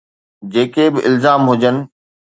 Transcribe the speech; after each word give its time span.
جيڪي 0.51 0.85
به 0.93 0.99
الزام 1.09 1.41
هجن. 1.49 1.75